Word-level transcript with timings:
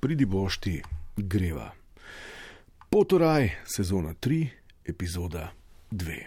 pridi 0.00 0.24
bošti, 0.24 0.82
greva. 1.16 1.70
Potoraj, 2.90 3.50
sezona 3.64 4.14
3, 4.20 4.46
epizoda 4.84 5.50
2. 5.90 6.18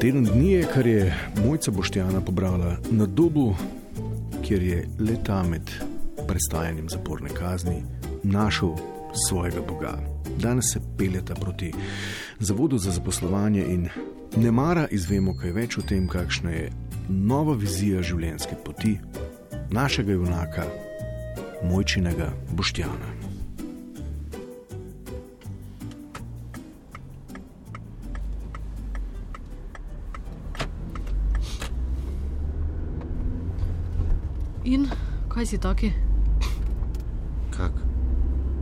Teden 0.00 0.24
dni 0.24 0.52
je, 0.52 0.62
kar 0.74 0.86
je 0.86 1.14
mojca 1.46 1.70
Boštjana 1.70 2.20
pobrala 2.20 2.76
na 2.90 3.06
dobu, 3.06 3.54
kjer 4.44 4.62
je 4.62 4.88
leta 4.98 5.42
med 5.42 5.70
prestajanjem 6.28 6.88
zaporne 6.88 7.28
kazni 7.28 7.82
našel 8.22 8.70
svojega 9.28 9.60
Boga. 9.68 9.98
Danes 10.38 10.72
se 10.72 10.80
peljeta 10.98 11.34
proti 11.34 11.72
Zavodu 12.38 12.78
za 12.78 12.90
zaposlovanje 12.90 13.64
in 13.68 13.88
ne 14.36 14.50
mara 14.50 14.86
izvemo 14.90 15.34
kaj 15.36 15.52
več 15.52 15.78
o 15.78 15.82
tem, 15.82 16.08
kakšna 16.08 16.50
je 16.50 16.70
nova 17.08 17.54
vizija 17.58 18.02
življenjske 18.02 18.56
poti 18.64 18.96
našega 19.72 20.12
junaka, 20.12 20.64
mojčinega 21.64 22.32
Boštjana. 22.52 23.12
In 34.64 34.86
kaj 35.28 35.46
si 35.46 35.58
taki? 35.58 35.92
Kak? 37.50 37.72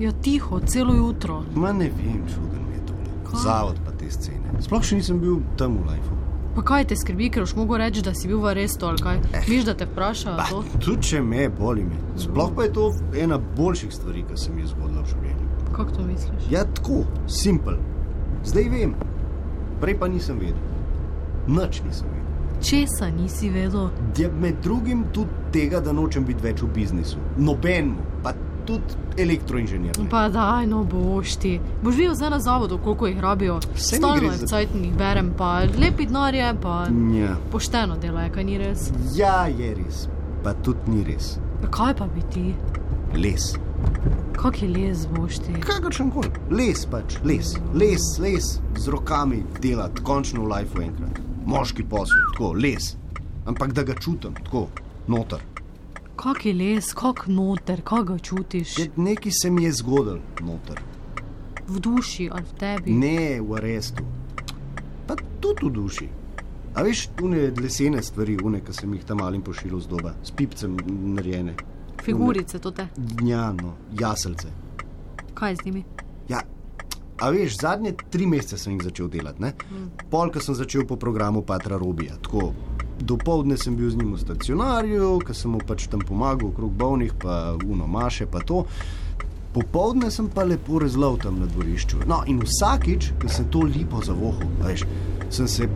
Ja, 0.00 0.12
tiho, 0.12 0.60
celo 0.66 0.94
jutro. 0.94 1.42
Ma 1.54 1.72
ne 1.72 1.90
vem, 1.92 2.24
čuden 2.26 2.62
mi 2.66 2.74
je 2.74 2.86
to. 2.86 2.94
Kaj? 2.94 3.19
Zavod 3.38 3.78
pa 3.84 3.92
te 3.92 4.10
scene. 4.10 4.58
Sploh 4.60 4.82
še 4.82 4.96
nisem 4.98 5.20
bil 5.20 5.40
tam 5.56 5.78
v 5.78 5.92
lifeu. 5.92 6.16
Pa 6.54 6.62
kaj 6.66 6.84
te 6.90 6.96
skrbi, 6.98 7.28
ker 7.30 7.42
už 7.46 7.54
mogo 7.54 7.76
reči, 7.78 8.02
da 8.02 8.10
si 8.14 8.26
bil 8.28 8.40
v 8.42 8.50
arestu 8.50 8.86
ali 8.86 8.98
kaj? 8.98 9.20
Miš, 9.48 9.64
da 9.64 9.74
te 9.78 9.86
vprašajo 9.86 10.36
Pa, 10.36 10.48
to? 10.50 10.64
tudi 10.82 11.02
če 11.12 11.20
me 11.22 11.48
boli 11.48 11.84
me. 11.86 11.94
Sploh 12.18 12.50
pa 12.56 12.66
je 12.66 12.72
to 12.74 12.88
ena 13.14 13.38
boljših 13.56 13.92
stvari, 13.94 14.24
ki 14.26 14.36
se 14.36 14.50
mi 14.52 14.62
je 14.62 14.72
zgodila 14.74 15.02
v 15.02 15.12
življenju. 15.12 15.46
Kako 15.76 15.90
to 15.94 16.06
misliš? 16.08 16.48
Ja, 16.50 16.64
tako, 16.64 17.04
simpel. 17.30 17.78
Zdaj 18.44 18.66
vem, 18.72 18.96
prej 19.80 19.94
pa 20.00 20.08
nisem 20.10 20.40
vedel. 20.42 20.58
Nič 21.46 21.82
nisem 21.86 22.10
vedel. 22.10 22.26
Česa 22.60 23.08
nisi 23.14 23.48
vedel? 23.48 23.88
Ja, 24.18 24.28
med 24.40 24.58
drugim 24.62 25.06
tudi 25.14 25.30
tega, 25.54 25.80
da 25.80 25.94
nočem 25.96 26.26
biti 26.26 26.42
več 26.44 26.60
v 26.62 26.68
biznisu. 26.74 27.22
Nobenemu, 27.38 28.02
pa 28.26 28.34
tudi 28.60 28.82
elektroinženir. 29.18 29.98
ne. 29.98 30.08
Pa 30.08 30.28
daj, 30.28 30.66
no 30.66 30.84
boš 30.84 31.36
ti. 31.36 31.52
Boš 31.82 31.96
videl 31.96 32.14
zdaj 32.14 32.30
na 32.30 32.40
zavodu, 32.40 32.78
koliko 32.78 33.06
jih 33.06 33.20
rabijo. 33.20 33.60
Stalno 33.74 34.22
je 34.22 34.36
za- 34.36 34.46
cajtnih 34.46 34.94
berem, 34.94 35.32
pa 35.36 35.50
lepi 35.76 36.06
denar 36.06 36.34
je, 36.34 36.54
pa 36.56 36.86
Ja. 37.14 37.36
pošteno 37.50 37.96
dela 37.96 38.28
kaj 38.28 38.44
ni 38.44 38.58
res. 38.58 38.90
ja, 39.14 39.46
je 39.48 39.74
res, 39.76 40.08
pa 40.44 40.54
tudi 40.54 40.78
ni 40.88 41.04
res. 41.04 41.38
Ja, 41.62 41.68
kaj 41.68 41.94
pa 41.94 42.06
bi 42.06 42.22
ti? 42.24 42.54
Les. 43.14 43.54
Kak 44.34 44.62
je 44.62 44.68
les 44.68 45.06
boš 45.08 45.38
ti? 45.38 45.52
Kakršen 45.60 46.10
koli. 46.10 46.28
Les 46.50 46.86
pač, 46.86 47.18
les, 47.24 47.44
les, 47.74 48.00
les, 48.18 48.44
z 48.76 48.88
rokami 48.88 49.42
delati, 49.60 50.02
končno 50.02 50.42
v 50.42 50.48
lifeu 50.48 50.82
enkrat. 50.82 51.20
Moški 51.46 51.84
posel, 51.84 52.16
tako, 52.32 52.52
les. 52.54 52.96
Ampak 53.46 53.72
da 53.72 53.82
ga 53.82 53.94
čutim, 53.94 54.32
tako, 54.34 54.68
noter. 55.08 55.38
Kak 56.20 56.44
je 56.44 56.52
les, 56.52 56.84
kak 56.94 57.22
noter, 57.32 57.80
kak 57.80 58.10
ga 58.10 58.18
čutiš? 58.20 58.74
Ker 58.76 58.88
nekaj 59.00 59.32
se 59.32 59.50
mi 59.50 59.64
je 59.64 59.72
zgodil 59.72 60.18
noter. 60.44 60.82
V 61.68 61.80
duši 61.80 62.26
ali 62.28 62.44
v 62.44 62.58
tebi? 62.60 62.92
Ne 62.92 63.40
v 63.40 63.54
arestu, 63.56 64.04
pa 65.08 65.16
tudi 65.40 65.64
v 65.64 65.70
duši. 65.78 66.08
A 66.76 66.84
veš, 66.84 67.06
une 67.24 67.48
lesene 67.56 68.02
stvari, 68.04 68.36
une, 68.44 68.60
ki 68.60 68.74
sem 68.76 68.92
jih 68.94 69.06
tam 69.08 69.22
malim 69.24 69.40
pošiljal 69.42 69.80
z 69.80 69.88
doba, 69.88 70.12
s 70.22 70.36
pipcem 70.36 70.76
narejene. 71.16 71.54
Figurice 72.04 72.60
to 72.60 72.70
te. 72.70 72.90
Ja, 73.24 73.48
no, 73.56 73.78
jaselce. 73.96 74.52
Kaj 75.34 75.56
z 75.56 75.70
njimi? 75.70 75.84
Ja, 76.28 76.42
a 77.16 77.30
veš, 77.32 77.62
zadnje 77.64 77.94
tri 78.10 78.28
mesece 78.28 78.60
sem 78.60 78.76
jih 78.76 78.84
začel 78.90 79.08
delati, 79.08 79.40
ne? 79.40 79.54
Pol, 80.12 80.28
ko 80.28 80.44
sem 80.44 80.54
začel 80.54 80.84
po 80.84 81.00
programu 81.00 81.40
Patra 81.48 81.80
Robija. 81.80 82.20
Tako, 82.20 82.52
dopoledne 83.00 83.56
sem 83.56 83.76
bil 83.76 83.90
z 83.90 83.96
njim 83.96 84.14
v 84.14 84.20
stacionarju, 84.20 85.18
ker 85.26 85.36
sem 85.36 85.50
mu 85.50 85.60
pač 85.66 85.86
tam 85.90 86.00
pomagal, 86.00 86.50
okrog 86.52 86.72
bolnih, 86.72 87.14
pa 87.22 87.56
uno 87.66 87.86
maše, 87.86 88.26
pa 88.26 88.40
to. 88.44 88.64
Popoldne 89.50 90.10
sem 90.14 90.28
pa 90.30 90.44
lepo 90.46 90.78
rezlal 90.78 91.18
tam 91.18 91.40
na 91.40 91.46
dvorišču. 91.50 92.04
No, 92.06 92.22
in 92.30 92.38
vsakič, 92.44 93.12
ko 93.18 93.28
sem 93.28 93.48
to 93.50 93.64
lipo 93.66 93.98
zavohal, 94.04 94.46
veš, 94.62 94.84
sem 95.30 95.48
se 95.48 95.66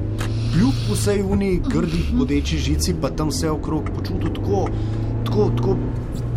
kljub 0.52 0.92
vsej 0.92 1.22
uni 1.22 1.56
grdi 1.58 2.04
bodeči 2.12 2.58
žici, 2.58 2.94
pa 3.00 3.10
tam 3.10 3.32
vse 3.34 3.50
okrog 3.50 3.90
počutil 3.96 4.30
tako, 4.34 4.68
tako, 5.26 5.48
tako, 5.58 5.76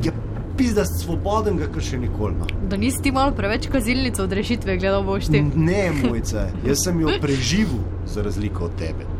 ja, 0.05 0.15
pizda 0.57 0.85
svoboden, 0.89 1.61
kar 1.61 1.83
še 1.83 2.01
nikoli. 2.01 2.39
No. 2.41 2.49
Da 2.71 2.77
nisi 2.81 3.03
ti 3.05 3.13
malo 3.13 3.35
preveč 3.37 3.69
kazilnico 3.69 4.25
od 4.25 4.33
rešitve 4.33 4.79
gledal 4.81 5.05
boš 5.05 5.29
ti? 5.29 5.43
Ne, 5.55 5.91
mojca, 6.01 6.49
jaz 6.65 6.87
sem 6.87 7.05
jo 7.05 7.19
preživel 7.21 7.85
za 8.09 8.25
razliko 8.25 8.65
od 8.65 8.81
tebe. 8.81 9.16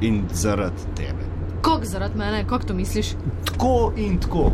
In 0.00 0.22
zaradi 0.32 0.82
tebe. 0.96 1.24
Kako 1.62 1.84
zaradi 1.84 2.18
mene, 2.18 2.44
kako 2.48 2.64
to 2.64 2.74
misliš? 2.74 3.06
Tako 3.44 3.92
in 3.96 4.18
tako. 4.20 4.52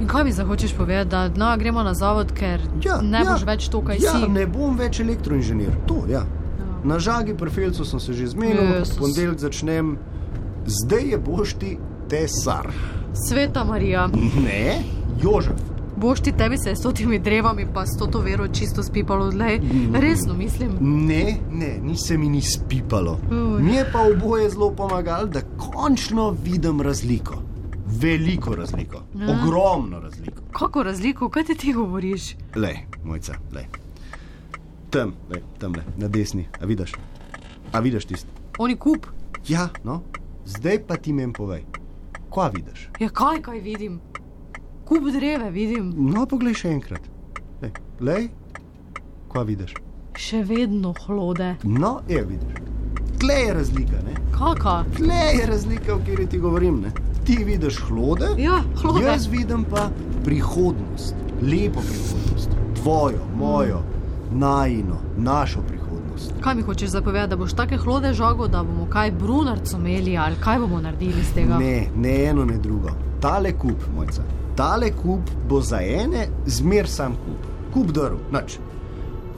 In 0.00 0.08
kaj 0.08 0.24
mi 0.24 0.32
zdaj 0.32 0.46
hočeš 0.46 0.74
povedati, 0.76 1.10
da 1.10 1.28
no, 1.28 1.56
gremo 1.58 1.82
na 1.82 1.94
zavod, 1.94 2.32
ker 2.32 2.60
Ja, 2.84 3.00
ne 3.02 3.18
ja, 3.18 3.32
boš 3.32 3.44
več 3.46 3.68
to, 3.68 3.80
kaj 3.80 3.96
ja, 4.02 4.12
si? 4.12 4.28
Ne 4.28 4.46
bom 4.46 4.76
več 4.76 5.00
elektroinženir, 5.00 5.70
to 5.88 6.02
ja. 6.10 6.20
Ja. 6.58 6.66
Na 6.84 6.98
žagi 6.98 7.34
profilcu 7.34 7.84
sem 7.84 8.00
se 8.00 8.12
že 8.12 8.26
zmenil, 8.26 8.62
Jezus. 8.62 8.98
ponedeljek 8.98 9.38
začnem, 9.38 9.96
zdaj 10.66 11.08
je 11.10 11.18
boš 11.18 11.54
ti 11.54 11.78
tesar. 12.08 12.68
Sveta 13.28 13.64
Marija, 13.64 14.06
Ne, 14.44 14.82
Jožef. 15.22 15.73
Boš 15.96 16.20
ti 16.20 16.32
tebi 16.32 16.58
se 16.58 16.74
s 16.74 16.80
totimi 16.80 17.18
drevami, 17.18 17.66
pa 17.74 17.86
s 17.86 17.96
to 17.98 18.20
vero 18.20 18.48
čisto 18.48 18.82
spipalo 18.82 19.26
odlej. 19.26 19.60
Resno 19.92 20.34
mislim. 20.34 20.70
Ne, 20.80 21.36
ne, 21.50 21.78
ni 21.82 21.96
se 21.96 22.18
mi 22.18 22.28
ni 22.28 22.42
spipalo. 22.42 23.18
Uj. 23.30 23.62
Mi 23.62 23.74
je 23.74 23.86
pa 23.92 24.00
oboje 24.02 24.50
zelo 24.50 24.70
pomagalo, 24.70 25.26
da 25.26 25.40
končno 25.40 26.30
vidim 26.44 26.80
razliko. 26.80 27.34
Veliko 27.86 28.54
razliko, 28.54 29.02
Ja. 29.14 29.26
ogromno 29.32 30.00
razliko. 30.00 30.42
Kako 30.52 30.82
razliko, 30.82 31.28
kaj 31.28 31.44
ti 31.44 31.54
ti 31.54 31.72
govoriš? 31.72 32.36
Le, 32.54 32.74
mojca, 33.04 33.34
le. 33.52 33.64
Tam, 34.90 35.12
le, 35.30 35.42
tam, 35.58 35.72
le, 35.72 35.82
na 35.96 36.08
desni, 36.08 36.46
a 36.60 36.64
vidiš? 36.64 36.92
A 37.72 37.80
vidiš 37.80 38.04
tisti? 38.04 38.28
Oni 38.58 38.76
kup. 38.76 39.06
Ja, 39.48 39.68
no, 39.84 40.02
zdaj 40.46 40.78
pa 40.86 40.96
ti 40.96 41.12
meni 41.12 41.32
povej, 41.32 41.64
kva 42.30 42.48
vidiš? 42.48 42.88
Ja, 43.00 43.08
kaj, 43.08 43.42
kaj 43.42 43.58
vidim? 43.60 44.00
Kup 44.84 45.04
dreve 45.10 45.50
vidim, 45.50 45.92
No, 45.96 46.26
poglej 46.26 46.54
še 46.54 46.68
enkrat. 46.70 47.00
Lej, 47.62 47.70
lej, 48.00 48.28
kva 49.28 49.42
vidiš? 49.42 49.74
še 50.14 50.44
vedno 50.44 50.92
hlode. 51.00 51.54
No, 51.64 52.00
je 52.08 52.20
vidiš. 52.22 52.60
Tle 53.18 53.34
je 53.36 53.54
razlika, 53.54 53.98
ne? 54.04 54.14
Kaka? 54.30 54.84
Tle 54.96 55.22
je 55.32 55.46
razlika, 55.46 55.94
o 55.94 55.98
kateri 55.98 56.26
ti 56.26 56.38
govorim, 56.38 56.80
ne? 56.80 56.92
Ti 57.24 57.38
vidiš 57.44 57.80
hlode, 57.80 58.28
Ja, 58.38 58.60
hlode. 58.76 59.02
jaz 59.02 59.26
vidim 59.26 59.64
pa 59.64 59.88
prihodnost, 60.24 61.14
lepo 61.42 61.80
prihodnost, 61.80 62.50
tvojo, 62.74 63.24
mojo, 63.34 63.80
najino, 64.32 65.00
našo 65.18 65.62
prihodnost. 65.62 66.34
Kaj 66.40 66.54
mi 66.54 66.62
hočeš 66.62 66.90
zapovedati, 66.90 67.30
da 67.30 67.36
boš 67.36 67.52
take 67.54 67.76
hlode 67.76 68.12
žago, 68.12 68.46
da 68.48 68.62
bomo 68.62 68.86
kaj 68.86 69.10
brunarco 69.12 69.76
imeli 69.76 70.16
ali 70.18 70.36
kaj 70.40 70.58
bomo 70.58 70.80
naredili 70.80 71.20
iz 71.20 71.32
tega? 71.34 71.58
Ne, 71.58 71.88
ne 71.96 72.24
eno, 72.24 72.44
ne 72.44 72.58
drugo. 72.58 72.90
Tale 73.20 73.52
kup, 73.54 73.80
mojca. 73.96 74.22
Tale 74.56 74.92
kup 74.92 75.30
bo 75.48 75.60
za 75.60 75.80
ene 75.82 76.28
zmer 76.46 76.88
sam 76.88 77.14
kup. 77.14 77.46
Kup 77.74 77.86
drv, 77.86 78.18
nič. 78.32 78.58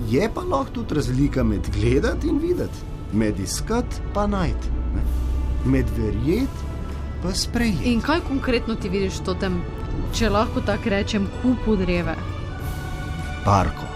Je 0.09 0.29
pa 0.35 0.41
lahko 0.41 0.71
tudi 0.75 0.95
razlika 0.95 1.45
med 1.45 1.71
gledati 1.73 2.29
in 2.29 2.39
videti, 2.39 2.79
med 3.13 3.41
iskat 3.41 4.01
pa 4.15 4.27
najti, 4.27 4.69
med 5.65 5.87
verjeti 5.97 6.67
pa 7.23 7.33
sprejeti. 7.35 7.93
In 7.93 8.01
kaj 8.01 8.21
konkretno 8.29 8.75
ti 8.75 8.89
vidiš 8.89 9.23
v 9.27 9.35
tem, 9.41 9.57
če 10.13 10.29
lahko 10.31 10.61
tako 10.61 10.93
rečem, 10.93 11.29
kupu 11.43 11.77
dreve? 11.77 12.15
Barko, 13.45 13.89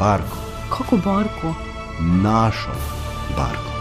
barko, 0.00 0.36
Kako 0.70 0.96
barko? 0.96 1.54
našo 2.22 2.74
barko. 3.36 3.72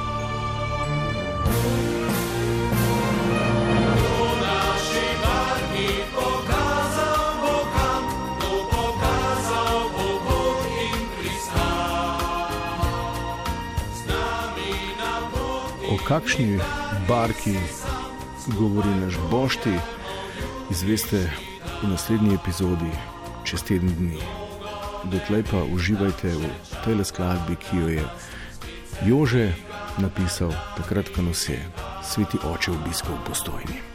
O 1.46 1.95
kakšni 16.08 16.60
barki 17.08 17.56
govori 18.60 18.90
naš 18.90 19.18
bošti, 19.32 19.74
izveste 20.72 21.32
v 21.82 21.90
naslednji 21.90 22.36
epizodi 22.36 22.92
čez 23.44 23.64
teden 23.64 23.96
dni. 23.98 24.22
dotlej 25.06 25.44
pa 25.52 25.64
uživajte 25.66 26.30
v 26.30 26.50
tej 26.86 27.06
skladbi, 27.06 27.56
ki 27.56 27.78
jo 27.78 27.88
je 27.88 28.06
Jože 29.06 29.54
napisal 29.98 30.54
takrat, 30.78 31.10
ko 31.10 31.22
nas 31.22 31.50
je 31.50 31.60
sveti 32.04 32.38
oče 32.38 32.72
obiskal 32.72 33.16
v 33.16 33.26
postojni. 33.30 33.95